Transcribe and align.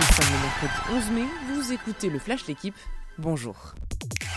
Nous 0.00 0.06
sommes 0.06 0.32
le 0.32 0.40
mercredi 0.40 1.08
11 1.10 1.10
mai, 1.10 1.26
vous 1.52 1.72
écoutez 1.74 2.08
le 2.08 2.18
Flash 2.18 2.46
L'équipe, 2.46 2.74
bonjour. 3.18 3.74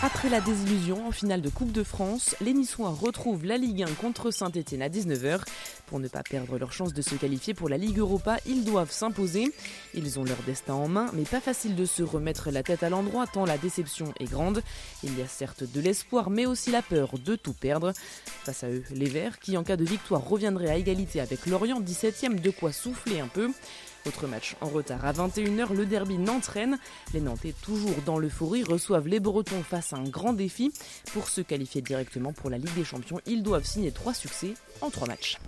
Après 0.02 0.28
la 0.28 0.42
désillusion 0.42 1.08
en 1.08 1.10
finale 1.10 1.40
de 1.40 1.48
Coupe 1.48 1.72
de 1.72 1.82
France, 1.82 2.36
les 2.42 2.52
Niçois 2.52 2.90
retrouvent 2.90 3.46
la 3.46 3.56
Ligue 3.56 3.82
1 3.82 3.86
contre 3.94 4.30
Saint-Etienne 4.30 4.82
à 4.82 4.90
19h. 4.90 5.40
Pour 5.86 6.00
ne 6.00 6.08
pas 6.08 6.22
perdre 6.22 6.58
leur 6.58 6.74
chance 6.74 6.92
de 6.92 7.00
se 7.00 7.14
qualifier 7.14 7.54
pour 7.54 7.70
la 7.70 7.78
Ligue 7.78 7.98
Europa, 7.98 8.36
ils 8.44 8.62
doivent 8.62 8.90
s'imposer. 8.90 9.54
Ils 9.94 10.18
ont 10.20 10.24
leur 10.24 10.36
destin 10.44 10.74
en 10.74 10.86
main, 10.86 11.06
mais 11.14 11.22
pas 11.22 11.40
facile 11.40 11.76
de 11.76 11.86
se 11.86 12.02
remettre 12.02 12.50
la 12.50 12.62
tête 12.62 12.82
à 12.82 12.90
l'endroit 12.90 13.26
tant 13.26 13.46
la 13.46 13.56
déception 13.56 14.12
est 14.20 14.30
grande. 14.30 14.62
Il 15.02 15.18
y 15.18 15.22
a 15.22 15.26
certes 15.26 15.64
de 15.64 15.80
l'espoir, 15.80 16.28
mais 16.28 16.44
aussi 16.44 16.72
la 16.72 16.82
peur 16.82 17.18
de 17.18 17.36
tout 17.36 17.54
perdre. 17.54 17.94
Face 18.44 18.64
à 18.64 18.68
eux, 18.68 18.84
les 18.90 19.08
Verts, 19.08 19.38
qui 19.38 19.56
en 19.56 19.64
cas 19.64 19.76
de 19.76 19.84
victoire 19.84 20.28
reviendraient 20.28 20.70
à 20.70 20.76
égalité 20.76 21.20
avec 21.22 21.46
Lorient 21.46 21.80
17e, 21.80 22.38
de 22.38 22.50
quoi 22.50 22.70
souffler 22.70 23.20
un 23.20 23.28
peu. 23.28 23.50
Autre 24.06 24.26
match 24.26 24.54
en 24.60 24.68
retard 24.68 25.04
à 25.04 25.12
21h, 25.12 25.72
le 25.74 25.86
derby 25.86 26.18
Nantes-Rennes. 26.18 26.78
Les 27.14 27.20
Nantais, 27.20 27.54
toujours 27.62 27.96
dans 28.04 28.18
l'euphorie, 28.18 28.62
reçoivent 28.62 29.08
les 29.08 29.20
Bretons 29.20 29.62
face 29.62 29.92
à 29.94 29.96
un 29.96 30.04
grand 30.04 30.34
défi. 30.34 30.72
Pour 31.12 31.28
se 31.28 31.40
qualifier 31.40 31.80
directement 31.80 32.32
pour 32.32 32.50
la 32.50 32.58
Ligue 32.58 32.74
des 32.74 32.84
Champions, 32.84 33.20
ils 33.26 33.42
doivent 33.42 33.64
signer 33.64 33.92
3 33.92 34.12
succès 34.12 34.54
en 34.82 34.90
3 34.90 35.08
matchs. 35.08 35.38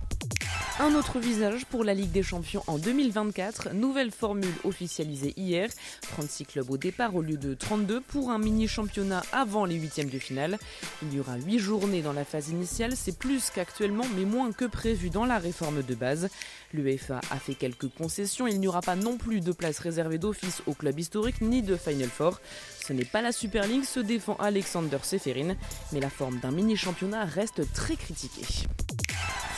Un 0.78 0.94
autre 0.94 1.18
visage 1.18 1.64
pour 1.64 1.84
la 1.84 1.94
Ligue 1.94 2.12
des 2.12 2.22
Champions 2.22 2.62
en 2.66 2.76
2024, 2.76 3.72
nouvelle 3.72 4.10
formule 4.10 4.52
officialisée 4.62 5.32
hier, 5.38 5.70
36 6.02 6.44
clubs 6.44 6.70
au 6.70 6.76
départ 6.76 7.14
au 7.14 7.22
lieu 7.22 7.38
de 7.38 7.54
32 7.54 8.02
pour 8.02 8.30
un 8.30 8.38
mini-championnat 8.38 9.22
avant 9.32 9.64
les 9.64 9.76
huitièmes 9.76 10.10
de 10.10 10.18
finale. 10.18 10.58
Il 11.02 11.14
y 11.14 11.20
aura 11.20 11.36
8 11.36 11.60
journées 11.60 12.02
dans 12.02 12.12
la 12.12 12.26
phase 12.26 12.50
initiale, 12.50 12.92
c'est 12.94 13.16
plus 13.16 13.48
qu'actuellement 13.48 14.04
mais 14.18 14.26
moins 14.26 14.52
que 14.52 14.66
prévu 14.66 15.08
dans 15.08 15.24
la 15.24 15.38
réforme 15.38 15.82
de 15.82 15.94
base. 15.94 16.28
L'UEFA 16.74 17.22
a 17.30 17.38
fait 17.38 17.54
quelques 17.54 17.88
concessions, 17.88 18.46
il 18.46 18.60
n'y 18.60 18.68
aura 18.68 18.82
pas 18.82 18.96
non 18.96 19.16
plus 19.16 19.40
de 19.40 19.52
place 19.52 19.78
réservée 19.78 20.18
d'office 20.18 20.62
au 20.66 20.74
club 20.74 21.00
historique 21.00 21.40
ni 21.40 21.62
de 21.62 21.76
Final 21.76 22.10
Four. 22.10 22.38
Ce 22.86 22.92
n'est 22.92 23.06
pas 23.06 23.22
la 23.22 23.32
Super 23.32 23.66
League, 23.66 23.84
se 23.84 24.00
défend 24.00 24.36
Alexander 24.36 24.98
Seferin, 25.02 25.56
mais 25.92 26.00
la 26.00 26.10
forme 26.10 26.38
d'un 26.40 26.50
mini-championnat 26.50 27.24
reste 27.24 27.62
très 27.72 27.96
critiquée. 27.96 28.66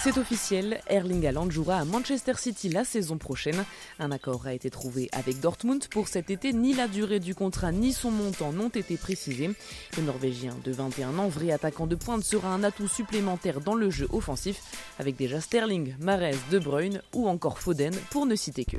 C'est 0.00 0.16
officiel, 0.16 0.80
Erling 0.86 1.26
Haaland 1.26 1.50
jouera 1.50 1.78
à 1.78 1.84
Manchester 1.84 2.34
City 2.36 2.68
la 2.68 2.84
saison 2.84 3.18
prochaine. 3.18 3.64
Un 3.98 4.12
accord 4.12 4.46
a 4.46 4.54
été 4.54 4.70
trouvé 4.70 5.08
avec 5.10 5.40
Dortmund 5.40 5.88
pour 5.88 6.06
cet 6.06 6.30
été. 6.30 6.52
Ni 6.52 6.72
la 6.72 6.86
durée 6.86 7.18
du 7.18 7.34
contrat 7.34 7.72
ni 7.72 7.92
son 7.92 8.12
montant 8.12 8.52
n'ont 8.52 8.68
été 8.68 8.96
précisés. 8.96 9.50
Le 9.96 10.02
Norvégien 10.04 10.54
de 10.64 10.70
21 10.70 11.18
ans, 11.18 11.28
vrai 11.28 11.50
attaquant 11.50 11.88
de 11.88 11.96
pointe, 11.96 12.22
sera 12.22 12.48
un 12.48 12.62
atout 12.62 12.86
supplémentaire 12.86 13.60
dans 13.60 13.74
le 13.74 13.90
jeu 13.90 14.06
offensif, 14.12 14.62
avec 15.00 15.16
déjà 15.16 15.40
Sterling, 15.40 15.96
Mares, 15.98 16.36
De 16.52 16.60
Bruyne 16.60 17.02
ou 17.12 17.28
encore 17.28 17.58
Foden, 17.58 17.94
pour 18.10 18.24
ne 18.24 18.36
citer 18.36 18.64
que. 18.64 18.76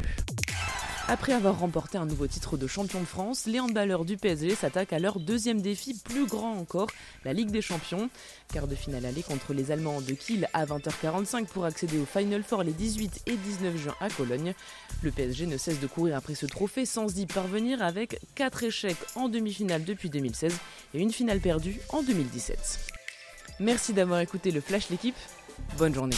Après 1.11 1.33
avoir 1.33 1.57
remporté 1.57 1.97
un 1.97 2.05
nouveau 2.05 2.27
titre 2.27 2.55
de 2.55 2.67
champion 2.67 2.99
de 2.99 3.05
France, 3.05 3.47
les 3.47 3.59
handballeurs 3.59 4.05
du 4.05 4.15
PSG 4.15 4.53
s'attaquent 4.53 4.93
à 4.93 4.99
leur 4.99 5.19
deuxième 5.19 5.59
défi, 5.59 5.95
plus 5.95 6.27
grand 6.27 6.55
encore, 6.55 6.88
la 7.25 7.33
Ligue 7.33 7.49
des 7.49 7.63
Champions. 7.63 8.11
Quart 8.53 8.67
de 8.67 8.75
finale 8.75 9.07
aller 9.07 9.23
contre 9.23 9.55
les 9.55 9.71
Allemands 9.71 10.02
de 10.02 10.13
Kiel 10.13 10.47
à 10.53 10.67
20h45 10.67 11.47
pour 11.47 11.65
accéder 11.65 11.97
au 11.97 12.05
Final 12.05 12.43
Four 12.43 12.61
les 12.61 12.73
18 12.73 13.23
et 13.25 13.37
19 13.37 13.75
juin 13.75 13.95
à 13.99 14.09
Cologne. 14.11 14.53
Le 15.02 15.09
PSG 15.09 15.47
ne 15.47 15.57
cesse 15.57 15.80
de 15.80 15.87
courir 15.87 16.15
après 16.15 16.35
ce 16.35 16.45
trophée 16.45 16.85
sans 16.85 17.17
y 17.17 17.25
parvenir 17.25 17.81
avec 17.81 18.19
4 18.35 18.65
échecs 18.65 18.97
en 19.15 19.30
demi-finale 19.30 19.83
depuis 19.83 20.11
2016 20.11 20.55
et 20.93 20.99
une 20.99 21.11
finale 21.11 21.39
perdue 21.39 21.80
en 21.89 22.03
2017. 22.03 22.80
Merci 23.59 23.93
d'avoir 23.93 24.19
écouté 24.19 24.52
le 24.52 24.61
Flash 24.61 24.91
l'équipe. 24.91 25.17
Bonne 25.75 25.95
journée. 25.95 26.17